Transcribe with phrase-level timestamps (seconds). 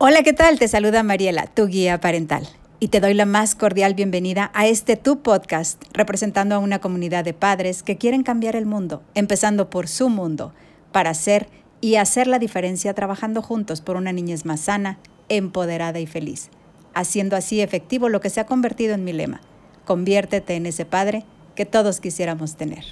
[0.00, 0.60] Hola, ¿qué tal?
[0.60, 2.46] Te saluda Mariela, tu guía parental.
[2.78, 7.24] Y te doy la más cordial bienvenida a este tu podcast, representando a una comunidad
[7.24, 10.54] de padres que quieren cambiar el mundo, empezando por su mundo,
[10.92, 11.48] para hacer
[11.80, 16.50] y hacer la diferencia trabajando juntos por una niñez más sana, empoderada y feliz,
[16.94, 19.40] haciendo así efectivo lo que se ha convertido en mi lema.
[19.84, 21.24] Conviértete en ese padre
[21.56, 22.84] que todos quisiéramos tener.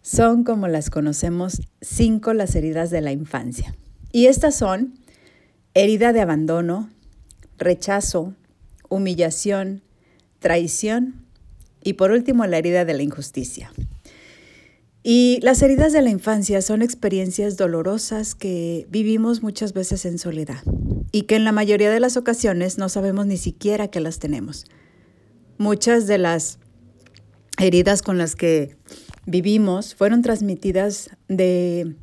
[0.00, 3.74] Son como las conocemos cinco las heridas de la infancia.
[4.12, 4.94] Y estas son
[5.74, 6.90] herida de abandono,
[7.58, 8.34] rechazo,
[8.88, 9.82] humillación,
[10.40, 11.26] traición
[11.82, 13.72] y por último la herida de la injusticia.
[15.02, 20.62] Y las heridas de la infancia son experiencias dolorosas que vivimos muchas veces en soledad
[21.10, 24.66] y que en la mayoría de las ocasiones no sabemos ni siquiera que las tenemos.
[25.56, 26.58] Muchas de las
[27.58, 28.76] heridas con las que
[29.24, 31.94] vivimos fueron transmitidas de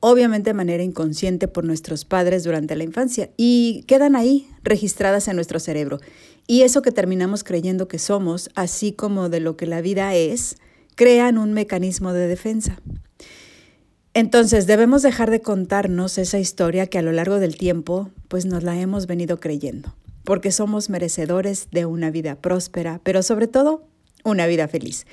[0.00, 5.36] obviamente de manera inconsciente por nuestros padres durante la infancia y quedan ahí registradas en
[5.36, 5.98] nuestro cerebro.
[6.46, 10.56] Y eso que terminamos creyendo que somos, así como de lo que la vida es,
[10.94, 12.80] crean un mecanismo de defensa.
[14.14, 18.64] Entonces debemos dejar de contarnos esa historia que a lo largo del tiempo pues nos
[18.64, 23.86] la hemos venido creyendo, porque somos merecedores de una vida próspera, pero sobre todo
[24.24, 25.06] una vida feliz.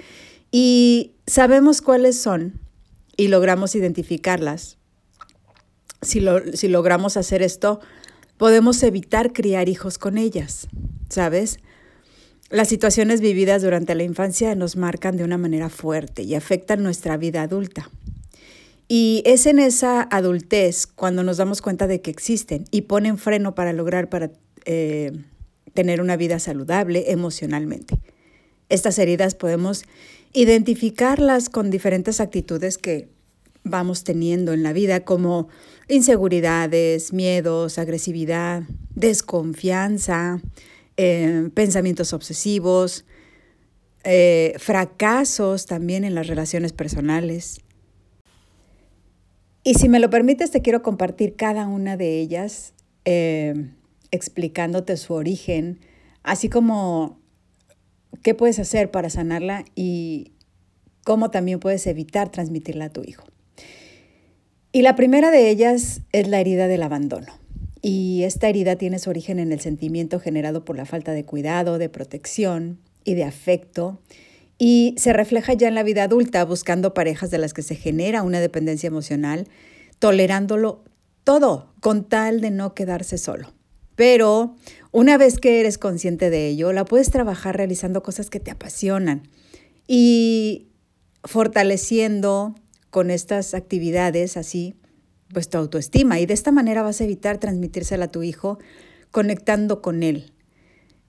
[0.51, 2.59] Y sabemos cuáles son
[3.17, 4.77] y logramos identificarlas,
[6.01, 7.79] si, si logramos hacer esto,
[8.37, 10.67] podemos evitar criar hijos con ellas,
[11.09, 11.59] ¿sabes?
[12.49, 17.17] Las situaciones vividas durante la infancia nos marcan de una manera fuerte y afectan nuestra
[17.17, 17.89] vida adulta.
[18.87, 23.55] Y es en esa adultez cuando nos damos cuenta de que existen y ponen freno
[23.55, 24.29] para lograr para,
[24.65, 25.11] eh,
[25.73, 27.99] tener una vida saludable emocionalmente.
[28.69, 29.83] Estas heridas podemos
[30.35, 33.07] identificarlas con diferentes actitudes que
[33.63, 35.47] vamos teniendo en la vida, como
[35.87, 38.63] inseguridades, miedos, agresividad,
[38.93, 40.41] desconfianza,
[40.97, 43.05] eh, pensamientos obsesivos,
[44.03, 47.61] eh, fracasos también en las relaciones personales.
[49.63, 52.73] Y si me lo permites, te quiero compartir cada una de ellas,
[53.05, 53.71] eh,
[54.11, 55.79] explicándote su origen,
[56.23, 57.19] así como
[58.25, 60.31] qué puedes hacer para sanarla y
[61.03, 63.23] cómo también puedes evitar transmitirla a tu hijo.
[64.71, 67.31] Y la primera de ellas es la herida del abandono.
[67.83, 71.77] Y esta herida tiene su origen en el sentimiento generado por la falta de cuidado,
[71.77, 74.01] de protección y de afecto.
[74.57, 78.23] Y se refleja ya en la vida adulta buscando parejas de las que se genera
[78.23, 79.47] una dependencia emocional,
[79.99, 80.83] tolerándolo
[81.23, 83.53] todo con tal de no quedarse solo.
[83.95, 84.55] Pero
[84.95, 89.23] una vez que eres consciente de ello, la puedes trabajar realizando cosas que te apasionan
[89.89, 90.69] y
[91.25, 92.55] fortaleciendo
[92.91, 94.73] con estas actividades así,
[95.33, 96.21] pues tu autoestima.
[96.21, 98.57] Y de esta manera vas a evitar transmitírsela a tu hijo
[99.11, 100.31] conectando con él.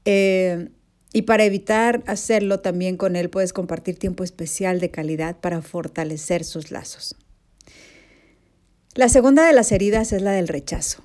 [0.05, 0.71] Eh,
[1.13, 6.43] y para evitar hacerlo también con él, puedes compartir tiempo especial de calidad para fortalecer
[6.43, 7.15] sus lazos.
[8.97, 11.05] La segunda de las heridas es la del rechazo.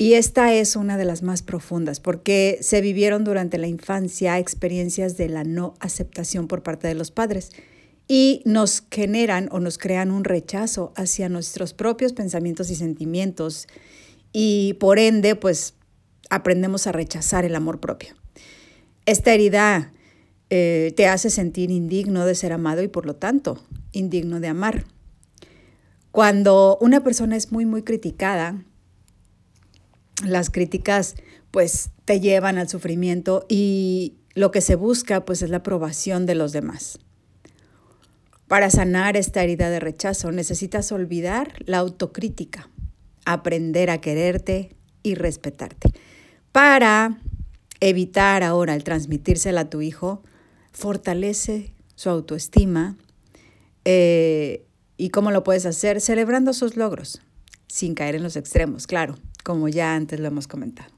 [0.00, 5.18] Y esta es una de las más profundas porque se vivieron durante la infancia experiencias
[5.18, 7.50] de la no aceptación por parte de los padres
[8.08, 13.68] y nos generan o nos crean un rechazo hacia nuestros propios pensamientos y sentimientos
[14.32, 15.74] y por ende pues
[16.30, 18.14] aprendemos a rechazar el amor propio.
[19.04, 19.92] Esta herida
[20.48, 23.62] eh, te hace sentir indigno de ser amado y por lo tanto
[23.92, 24.86] indigno de amar.
[26.10, 28.64] Cuando una persona es muy muy criticada,
[30.24, 31.16] las críticas
[31.50, 36.34] pues te llevan al sufrimiento y lo que se busca pues es la aprobación de
[36.34, 36.98] los demás.
[38.46, 42.68] Para sanar esta herida de rechazo necesitas olvidar la autocrítica,
[43.24, 45.90] aprender a quererte y respetarte.
[46.52, 47.20] Para
[47.80, 50.22] evitar ahora el transmitírsela a tu hijo,
[50.72, 52.96] fortalece su autoestima.
[53.84, 54.66] Eh,
[54.96, 56.00] ¿Y cómo lo puedes hacer?
[56.00, 57.22] Celebrando sus logros,
[57.68, 60.90] sin caer en los extremos, claro como ya antes lo hemos comentado.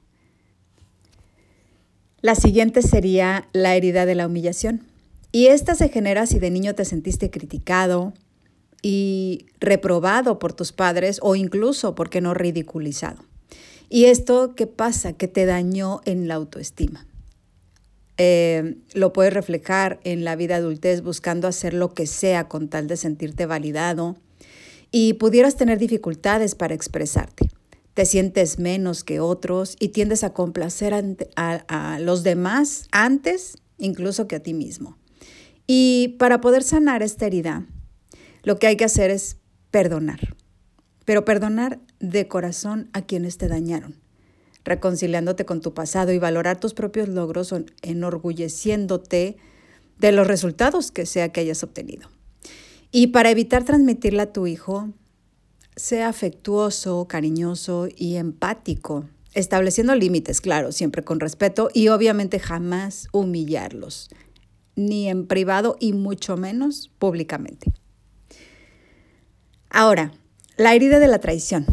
[2.23, 4.83] La siguiente sería la herida de la humillación.
[5.33, 8.13] Y esta se genera si de niño te sentiste criticado
[8.81, 13.25] y reprobado por tus padres o incluso, porque no, ridiculizado.
[13.89, 15.15] ¿Y esto qué pasa?
[15.15, 17.07] Que te dañó en la autoestima.
[18.19, 22.87] Eh, lo puedes reflejar en la vida adultez buscando hacer lo que sea con tal
[22.87, 24.17] de sentirte validado
[24.93, 27.49] y pudieras tener dificultades para expresarte
[27.95, 30.95] te sientes menos que otros y tiendes a complacer
[31.37, 34.97] a, los demás antes incluso que a ti mismo.
[35.67, 37.67] Y para poder sanar esta herida,
[38.43, 39.37] lo que hay que hacer es
[39.71, 40.37] perdonar.
[41.05, 43.97] pero perdonar de corazón a quienes te dañaron,
[44.65, 47.53] reconciliándote con tu pasado y valorar tus propios logros,
[47.83, 49.37] enorgulleciéndote
[49.99, 52.09] de los resultados que sea que hayas obtenido.
[52.93, 54.91] Y para evitar transmitirla a tu hijo,
[55.77, 64.11] sea afectuoso, cariñoso y empático, estableciendo límites, claro, siempre con respeto y obviamente jamás humillarlos,
[64.77, 67.73] ni en privado y mucho menos públicamente.
[69.71, 70.13] Ahora,
[70.57, 71.65] la herida de la traición,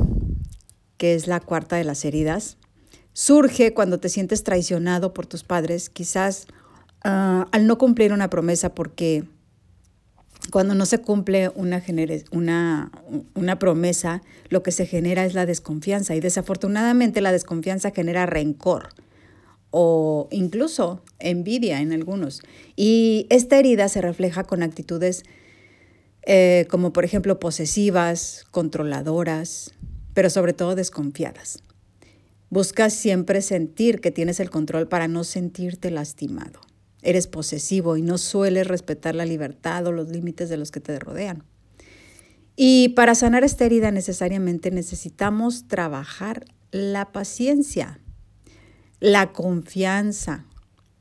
[0.98, 2.58] que es la cuarta de las heridas,
[3.14, 6.48] surge cuando te sientes traicionado por tus padres, quizás
[7.04, 9.26] uh, al no cumplir una promesa, porque
[10.52, 11.84] cuando no se cumple una,
[12.32, 12.92] una,
[13.36, 18.90] una, promesa, lo que se genera es la desconfianza y desafortunadamente la desconfianza genera rencor
[19.72, 22.42] o incluso envidia en algunos.
[22.76, 25.24] Y esta herida se refleja con actitudes
[26.24, 29.74] eh, como por ejemplo posesivas, controladoras,
[30.14, 31.64] pero sobre todo desconfiadas.
[32.50, 36.62] Buscas siempre sentir que tienes el control para no sentirte lastimado.
[37.02, 41.00] Eres posesivo y no sueles respetar la libertad o los límites de los que te
[41.00, 41.44] rodean.
[42.56, 48.02] Y para sanar esta herida necesariamente necesitamos trabajar la paciencia,
[49.00, 50.46] la confianza,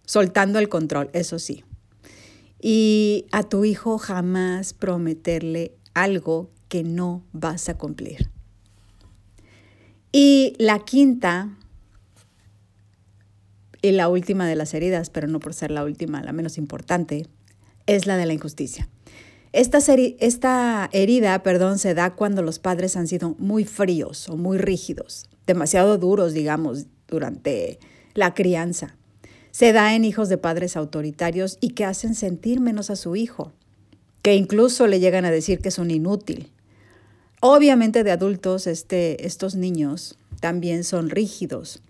[0.07, 1.65] soltando el control, eso sí.
[2.61, 8.31] Y a tu hijo jamás prometerle algo que no vas a cumplir.
[10.13, 11.59] Y la quinta
[13.83, 17.27] y la última de las heridas, pero no por ser la última, la menos importante,
[17.87, 18.89] es la de la injusticia.
[19.53, 19.79] Esta,
[20.19, 25.27] esta, herida, perdón, se da cuando los padres han sido muy fríos o muy rígidos,
[25.47, 27.79] demasiado duros, digamos, durante
[28.15, 28.97] la crianza.
[29.51, 33.53] Se da en hijos de padres autoritarios y que hacen sentir menos a su hijo,
[34.21, 36.53] que incluso le llegan a decir que es un inútil.
[37.41, 41.81] Obviamente de adultos este, estos niños también son rígidos,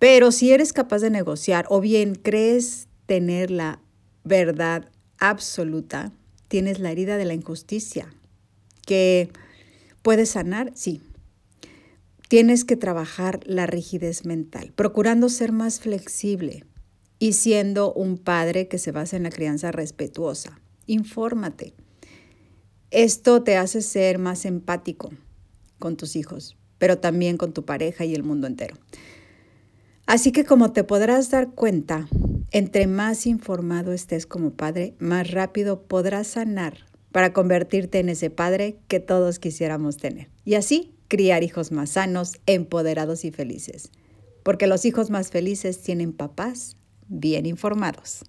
[0.00, 3.80] pero si eres capaz de negociar o bien crees tener la
[4.24, 6.12] verdad absoluta,
[6.48, 8.12] tienes la herida de la injusticia,
[8.84, 9.30] que
[10.02, 11.00] puedes sanar, sí,
[12.30, 16.64] Tienes que trabajar la rigidez mental, procurando ser más flexible
[17.18, 20.60] y siendo un padre que se basa en la crianza respetuosa.
[20.86, 21.74] Infórmate.
[22.92, 25.10] Esto te hace ser más empático
[25.80, 28.76] con tus hijos, pero también con tu pareja y el mundo entero.
[30.10, 32.08] Así que como te podrás dar cuenta,
[32.50, 36.78] entre más informado estés como padre, más rápido podrás sanar
[37.12, 40.28] para convertirte en ese padre que todos quisiéramos tener.
[40.44, 43.92] Y así criar hijos más sanos, empoderados y felices.
[44.42, 48.24] Porque los hijos más felices tienen papás bien informados.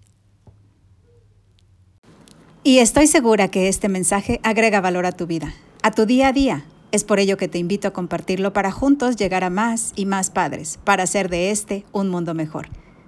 [2.64, 5.52] Y estoy segura que este mensaje agrega valor a tu vida,
[5.82, 6.64] a tu día a día.
[6.92, 10.30] Es por ello que te invito a compartirlo para juntos llegar a más y más
[10.30, 12.68] padres, para hacer de este un mundo mejor.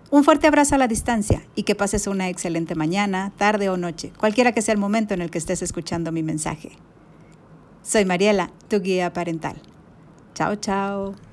[0.10, 4.14] Un fuerte abrazo a la distancia y que pases una excelente mañana, tarde o noche,
[4.18, 6.78] cualquiera que sea el momento en el que estés escuchando mi mensaje.
[7.82, 9.56] Soy Mariela, tu guía parental.
[10.34, 11.33] Chao, chao.